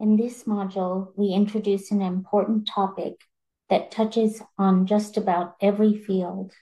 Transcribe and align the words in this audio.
In 0.00 0.16
this 0.16 0.44
module, 0.44 1.12
we 1.14 1.34
introduce 1.34 1.90
an 1.90 2.00
important 2.00 2.66
topic 2.66 3.20
that 3.68 3.90
touches 3.90 4.40
on 4.56 4.86
just 4.86 5.18
about 5.18 5.56
every 5.60 5.94
field. 5.94 6.54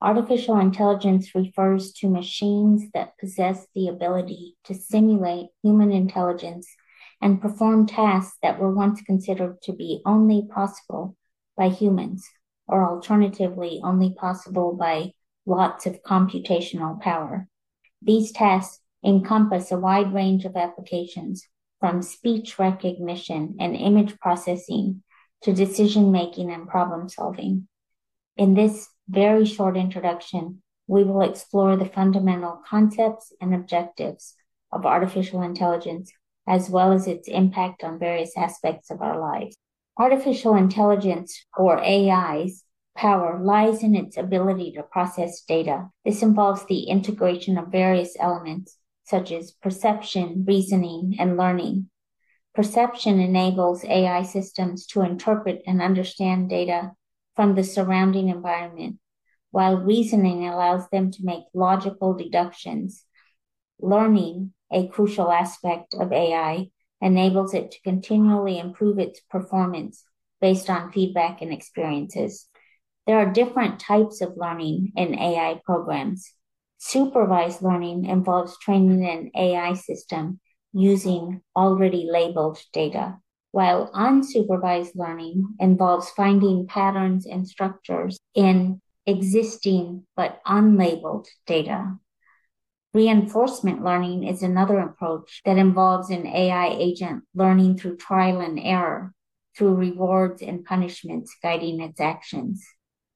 Artificial 0.00 0.58
intelligence 0.58 1.34
refers 1.34 1.92
to 1.92 2.08
machines 2.08 2.84
that 2.94 3.18
possess 3.18 3.66
the 3.74 3.88
ability 3.88 4.56
to 4.64 4.74
simulate 4.74 5.50
human 5.62 5.92
intelligence 5.92 6.74
and 7.20 7.42
perform 7.42 7.86
tasks 7.86 8.38
that 8.42 8.58
were 8.58 8.74
once 8.74 9.02
considered 9.02 9.60
to 9.64 9.74
be 9.74 10.00
only 10.06 10.48
possible 10.50 11.18
by 11.54 11.68
humans, 11.68 12.26
or 12.66 12.82
alternatively, 12.82 13.78
only 13.84 14.14
possible 14.14 14.74
by 14.74 15.12
lots 15.44 15.84
of 15.84 16.02
computational 16.02 16.98
power. 16.98 17.46
These 18.00 18.32
tasks 18.32 18.80
encompass 19.04 19.70
a 19.70 19.78
wide 19.78 20.14
range 20.14 20.46
of 20.46 20.56
applications 20.56 21.46
from 21.80 22.02
speech 22.02 22.58
recognition 22.58 23.56
and 23.60 23.76
image 23.76 24.18
processing 24.18 25.02
to 25.42 25.52
decision 25.52 26.10
making 26.10 26.50
and 26.50 26.68
problem 26.68 27.08
solving. 27.08 27.68
In 28.36 28.54
this 28.54 28.88
very 29.08 29.44
short 29.44 29.76
introduction, 29.76 30.62
we 30.86 31.04
will 31.04 31.22
explore 31.22 31.76
the 31.76 31.84
fundamental 31.84 32.60
concepts 32.68 33.32
and 33.40 33.54
objectives 33.54 34.34
of 34.72 34.86
artificial 34.86 35.42
intelligence, 35.42 36.12
as 36.46 36.70
well 36.70 36.92
as 36.92 37.06
its 37.06 37.28
impact 37.28 37.84
on 37.84 37.98
various 37.98 38.36
aspects 38.36 38.90
of 38.90 39.00
our 39.00 39.20
lives. 39.20 39.56
Artificial 39.98 40.54
intelligence, 40.54 41.44
or 41.56 41.78
AI's, 41.78 42.64
power 42.96 43.40
lies 43.42 43.82
in 43.82 43.94
its 43.94 44.16
ability 44.16 44.72
to 44.72 44.82
process 44.82 45.42
data. 45.42 45.88
This 46.04 46.22
involves 46.22 46.64
the 46.66 46.84
integration 46.84 47.58
of 47.58 47.68
various 47.68 48.16
elements 48.18 48.76
such 49.08 49.32
as 49.32 49.52
perception, 49.52 50.44
reasoning, 50.46 51.16
and 51.18 51.36
learning. 51.36 51.88
Perception 52.54 53.20
enables 53.20 53.84
AI 53.84 54.22
systems 54.22 54.86
to 54.86 55.02
interpret 55.02 55.62
and 55.66 55.80
understand 55.80 56.50
data 56.50 56.92
from 57.36 57.54
the 57.54 57.64
surrounding 57.64 58.28
environment, 58.28 58.98
while 59.50 59.76
reasoning 59.76 60.46
allows 60.46 60.88
them 60.90 61.10
to 61.12 61.24
make 61.24 61.44
logical 61.54 62.14
deductions. 62.14 63.04
Learning, 63.80 64.52
a 64.72 64.88
crucial 64.88 65.30
aspect 65.30 65.94
of 65.94 66.12
AI, 66.12 66.70
enables 67.00 67.54
it 67.54 67.70
to 67.70 67.82
continually 67.82 68.58
improve 68.58 68.98
its 68.98 69.20
performance 69.30 70.04
based 70.40 70.68
on 70.68 70.92
feedback 70.92 71.40
and 71.40 71.52
experiences. 71.52 72.46
There 73.06 73.18
are 73.18 73.32
different 73.32 73.80
types 73.80 74.20
of 74.20 74.36
learning 74.36 74.92
in 74.96 75.18
AI 75.18 75.60
programs. 75.64 76.32
Supervised 76.78 77.60
learning 77.60 78.04
involves 78.04 78.56
training 78.58 79.04
an 79.04 79.30
AI 79.34 79.74
system 79.74 80.40
using 80.72 81.42
already 81.56 82.08
labeled 82.08 82.58
data, 82.72 83.18
while 83.50 83.90
unsupervised 83.92 84.94
learning 84.94 85.56
involves 85.58 86.10
finding 86.10 86.68
patterns 86.68 87.26
and 87.26 87.48
structures 87.48 88.18
in 88.34 88.80
existing 89.06 90.06
but 90.14 90.40
unlabeled 90.46 91.26
data. 91.46 91.96
Reinforcement 92.94 93.82
learning 93.82 94.24
is 94.24 94.42
another 94.42 94.78
approach 94.78 95.42
that 95.44 95.58
involves 95.58 96.10
an 96.10 96.26
AI 96.26 96.68
agent 96.68 97.24
learning 97.34 97.76
through 97.76 97.96
trial 97.96 98.40
and 98.40 98.58
error, 98.58 99.12
through 99.56 99.74
rewards 99.74 100.42
and 100.42 100.64
punishments 100.64 101.36
guiding 101.42 101.80
its 101.80 102.00
actions. 102.00 102.64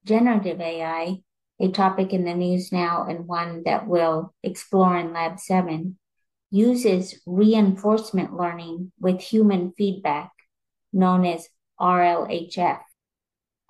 Generative 0.05 0.61
AI 0.61 1.19
a 1.63 1.71
topic 1.71 2.13
in 2.13 2.25
the 2.25 2.35
news 2.35 2.73
now 2.73 3.07
and 3.09 3.29
one 3.29 3.63
that 3.65 3.87
we'll 3.87 4.35
explore 4.43 4.99
in 4.99 5.13
Lab 5.13 5.39
7, 5.39 5.97
uses 6.51 7.21
reinforcement 7.25 8.37
learning 8.37 8.91
with 9.01 9.21
human 9.21 9.73
feedback, 9.79 10.33
known 10.93 11.25
as 11.25 11.49
RLHF. 11.81 12.81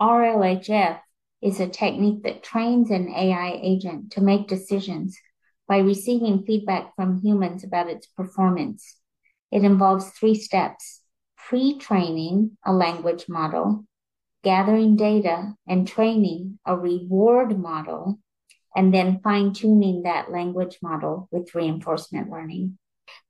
RLHF 0.01 1.01
is 1.43 1.61
a 1.61 1.69
technique 1.69 2.23
that 2.23 2.43
trains 2.43 2.91
an 2.91 3.08
AI 3.11 3.61
agent 3.63 4.13
to 4.13 4.23
make 4.23 4.48
decisions 4.48 5.19
by 5.69 5.79
receiving 5.79 6.45
feedback 6.45 6.97
from 6.97 7.20
humans 7.20 7.63
about 7.63 7.91
its 7.91 8.07
performance. 8.07 8.97
It 9.51 9.64
involves 9.64 10.08
three 10.11 10.35
steps 10.35 11.02
pre 11.36 11.79
training 11.79 12.57
a 12.64 12.73
language 12.73 13.29
model, 13.29 13.85
gathering 14.42 14.97
data 14.97 15.55
and 15.67 15.86
training 15.86 16.58
a 16.67 16.77
reward 16.77 17.58
model, 17.58 18.19
and 18.75 18.92
then 18.92 19.20
fine 19.23 19.53
tuning 19.53 20.03
that 20.03 20.30
language 20.30 20.79
model 20.83 21.29
with 21.30 21.55
reinforcement 21.55 22.30
learning. 22.30 22.79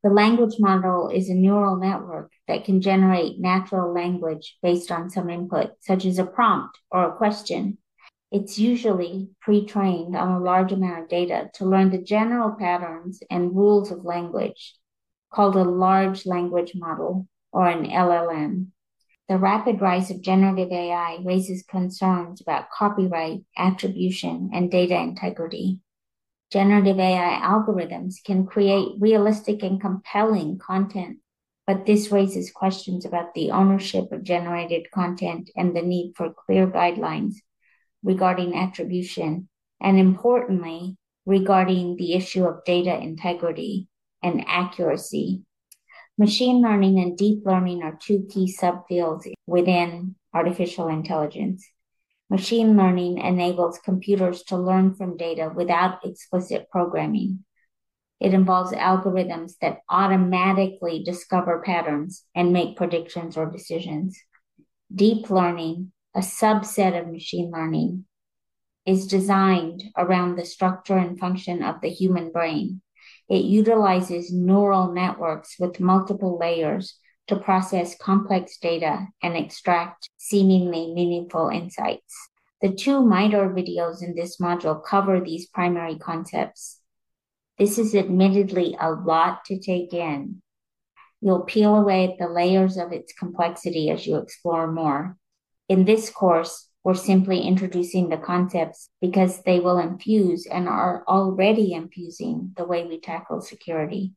The 0.03 0.11
language 0.11 0.57
model 0.59 1.09
is 1.09 1.29
a 1.29 1.35
neural 1.35 1.77
network 1.77 2.33
that 2.49 2.65
can 2.65 2.81
generate 2.81 3.41
natural 3.41 3.93
language 3.93 4.59
based 4.63 4.91
on 4.91 5.11
some 5.11 5.31
input, 5.31 5.73
such 5.81 6.05
as 6.05 6.19
a 6.19 6.25
prompt 6.25 6.79
or 6.91 7.09
a 7.09 7.17
question. 7.17 7.79
It's 8.31 8.59
usually 8.59 9.29
pre 9.41 9.67
trained 9.67 10.17
on 10.17 10.33
a 10.33 10.41
large 10.41 10.73
amount 10.73 11.03
of 11.03 11.09
data 11.09 11.51
to 11.55 11.67
learn 11.67 11.91
the 11.91 11.99
general 11.99 12.53
patterns 12.59 13.23
and 13.31 13.55
rules 13.55 13.91
of 13.91 14.05
language, 14.05 14.75
called 15.33 15.57
a 15.57 15.65
large 15.65 16.27
language 16.27 16.73
model 16.75 17.29
or 17.53 17.69
an 17.69 17.85
LLM. 17.85 18.69
The 19.33 19.39
rapid 19.39 19.81
rise 19.81 20.11
of 20.11 20.21
generative 20.21 20.71
AI 20.71 21.17
raises 21.25 21.63
concerns 21.63 22.43
about 22.43 22.71
copyright, 22.71 23.41
attribution, 23.57 24.51
and 24.53 24.71
data 24.71 24.95
integrity. 25.01 25.81
Generative 26.51 26.99
AI 26.99 27.41
algorithms 27.43 28.17
can 28.23 28.45
create 28.45 29.01
realistic 29.01 29.63
and 29.63 29.81
compelling 29.81 30.59
content, 30.59 31.21
but 31.67 31.87
this 31.87 32.13
raises 32.13 32.53
questions 32.53 33.07
about 33.07 33.33
the 33.33 33.53
ownership 33.53 34.13
of 34.13 34.23
generated 34.23 34.91
content 34.91 35.49
and 35.57 35.75
the 35.75 35.81
need 35.81 36.13
for 36.15 36.35
clear 36.35 36.67
guidelines 36.67 37.37
regarding 38.03 38.55
attribution, 38.55 39.49
and 39.81 39.99
importantly, 39.99 40.99
regarding 41.25 41.97
the 41.97 42.13
issue 42.13 42.45
of 42.45 42.67
data 42.67 43.01
integrity 43.01 43.89
and 44.23 44.45
accuracy 44.47 45.41
Machine 46.19 46.61
learning 46.61 46.99
and 47.01 47.17
deep 47.17 47.47
learning 47.47 47.83
are 47.83 47.99
two 48.01 48.27
key 48.31 48.55
subfields 48.61 49.31
within 49.47 50.15
artificial 50.35 50.89
intelligence. 50.89 51.67
Machine 52.29 52.77
learning 52.77 53.17
enables 53.19 53.79
computers 53.79 54.43
to 54.45 54.57
learn 54.59 54.95
from 54.95 55.17
data 55.17 55.51
without 55.55 56.05
explicit 56.05 56.69
programming. 56.71 57.45
It 58.21 58.35
involves 58.35 58.73
algorithms 58.73 59.55
that 59.63 59.81
automatically 59.89 61.03
discover 61.03 61.63
patterns 61.65 62.25
and 62.35 62.53
make 62.53 62.77
predictions 62.77 63.39
or 63.39 63.51
decisions. 63.51 64.19
Deep 64.95 65.31
learning, 65.31 65.93
a 66.15 66.21
subset 66.21 66.99
of 66.99 67.11
machine 67.11 67.51
learning, 67.51 68.05
is 68.85 69.07
designed 69.07 69.85
around 69.97 70.37
the 70.37 70.45
structure 70.45 70.99
and 70.99 71.19
function 71.19 71.63
of 71.63 71.81
the 71.81 71.89
human 71.89 72.31
brain 72.33 72.83
it 73.29 73.45
utilizes 73.45 74.33
neural 74.33 74.93
networks 74.93 75.57
with 75.59 75.81
multiple 75.81 76.39
layers 76.39 76.99
to 77.29 77.37
process 77.37 77.97
complex 77.97 78.59
data 78.59 79.07
and 79.23 79.37
extract 79.37 80.11
seemingly 80.17 80.93
meaningful 80.93 81.49
insights. 81.49 82.29
The 82.61 82.73
two 82.73 83.05
MITRE 83.05 83.51
videos 83.51 84.03
in 84.03 84.15
this 84.15 84.39
module 84.39 84.83
cover 84.85 85.21
these 85.21 85.47
primary 85.47 85.99
concepts. 85.99 86.81
This 87.59 87.79
is 87.79 87.95
admittedly 87.95 88.77
a 88.81 88.91
lot 88.91 89.45
to 89.47 89.59
take 89.59 89.93
in. 89.93 90.43
You'll 91.21 91.43
peel 91.45 91.77
away 91.77 92.17
the 92.19 92.29
layers 92.29 92.77
of 92.77 92.93
its 92.93 93.13
complexity 93.13 93.91
as 93.91 94.07
you 94.07 94.17
explore 94.17 94.71
more. 94.71 95.17
In 95.69 95.85
this 95.85 96.11
course, 96.11 96.69
we're 96.85 96.95
simply 96.95 97.41
introducing 97.41 98.09
the 98.09 98.17
concepts 98.17 98.91
because 99.01 99.43
they 99.43 99.61
will 99.61 99.79
infuse 99.79 100.47
and 100.47 100.69
are 100.69 101.05
already 101.07 101.73
infusing 101.73 102.53
the 102.57 102.65
way 102.65 102.85
we 102.85 103.01
tackle 103.01 103.41
security. 103.41 104.15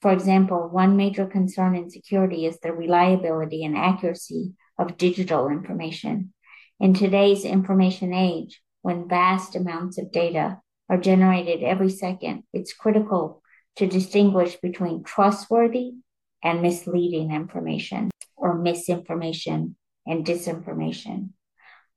For 0.00 0.12
example, 0.12 0.68
one 0.68 0.96
major 0.96 1.26
concern 1.26 1.74
in 1.74 1.90
security 1.90 2.46
is 2.46 2.58
the 2.60 2.72
reliability 2.72 3.64
and 3.64 3.76
accuracy 3.76 4.52
of 4.78 4.96
digital 4.96 5.48
information. 5.48 6.32
In 6.78 6.94
today's 6.94 7.44
information 7.44 8.12
age, 8.12 8.60
when 8.82 9.08
vast 9.08 9.56
amounts 9.56 9.98
of 9.98 10.12
data 10.12 10.60
are 10.88 10.98
generated 10.98 11.62
every 11.62 11.90
second, 11.90 12.44
it's 12.52 12.74
critical 12.74 13.42
to 13.76 13.86
distinguish 13.86 14.56
between 14.56 15.02
trustworthy 15.02 15.94
and 16.42 16.62
misleading 16.62 17.32
information 17.32 18.10
or 18.36 18.58
misinformation 18.58 19.76
and 20.06 20.26
disinformation. 20.26 21.30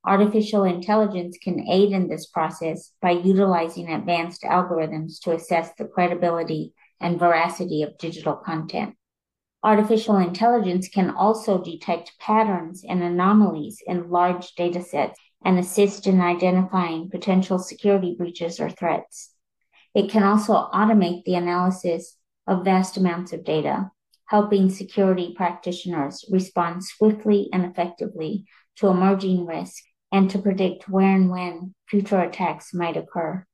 Artificial 0.07 0.63
intelligence 0.63 1.37
can 1.37 1.67
aid 1.67 1.91
in 1.91 2.07
this 2.07 2.27
process 2.27 2.93
by 3.01 3.11
utilizing 3.11 3.89
advanced 3.89 4.43
algorithms 4.43 5.19
to 5.19 5.33
assess 5.33 5.73
the 5.77 5.83
credibility 5.83 6.73
and 7.01 7.19
veracity 7.19 7.83
of 7.83 7.97
digital 7.97 8.37
content. 8.37 8.95
Artificial 9.63 10.15
intelligence 10.15 10.87
can 10.87 11.09
also 11.09 11.61
detect 11.61 12.17
patterns 12.21 12.85
and 12.87 13.03
anomalies 13.03 13.83
in 13.85 14.09
large 14.09 14.55
data 14.55 14.81
sets 14.81 15.19
and 15.43 15.59
assist 15.59 16.07
in 16.07 16.21
identifying 16.21 17.09
potential 17.09 17.59
security 17.59 18.15
breaches 18.17 18.61
or 18.61 18.69
threats. 18.69 19.33
It 19.93 20.09
can 20.09 20.23
also 20.23 20.53
automate 20.53 21.25
the 21.25 21.35
analysis 21.35 22.15
of 22.47 22.63
vast 22.63 22.95
amounts 22.95 23.33
of 23.33 23.43
data, 23.43 23.91
helping 24.27 24.69
security 24.69 25.33
practitioners 25.35 26.23
respond 26.31 26.85
swiftly 26.85 27.49
and 27.51 27.65
effectively 27.65 28.45
to 28.77 28.87
emerging 28.87 29.45
risks 29.45 29.83
and 30.11 30.29
to 30.31 30.39
predict 30.39 30.89
where 30.89 31.15
and 31.15 31.29
when 31.29 31.73
future 31.87 32.19
attacks 32.19 32.73
might 32.73 32.97
occur. 32.97 33.45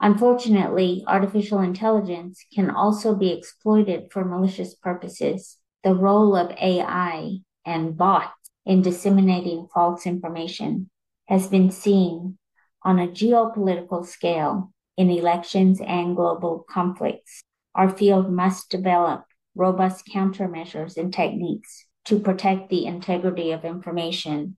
Unfortunately, 0.00 1.04
artificial 1.06 1.60
intelligence 1.60 2.44
can 2.52 2.70
also 2.70 3.14
be 3.14 3.30
exploited 3.30 4.10
for 4.10 4.24
malicious 4.24 4.74
purposes. 4.74 5.58
The 5.84 5.94
role 5.94 6.36
of 6.36 6.50
AI 6.60 7.36
and 7.64 7.96
bots 7.96 8.32
in 8.66 8.82
disseminating 8.82 9.68
false 9.72 10.06
information 10.06 10.90
has 11.28 11.46
been 11.46 11.70
seen 11.70 12.38
on 12.82 12.98
a 12.98 13.06
geopolitical 13.06 14.04
scale 14.04 14.72
in 14.96 15.10
elections 15.10 15.80
and 15.80 16.16
global 16.16 16.64
conflicts. 16.68 17.42
Our 17.74 17.88
field 17.88 18.30
must 18.30 18.70
develop 18.70 19.24
robust 19.54 20.06
countermeasures 20.06 20.96
and 20.96 21.12
techniques 21.12 21.86
to 22.06 22.18
protect 22.18 22.70
the 22.70 22.86
integrity 22.86 23.52
of 23.52 23.64
information 23.64 24.56